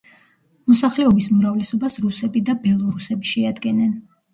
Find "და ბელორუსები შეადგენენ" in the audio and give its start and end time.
2.51-3.99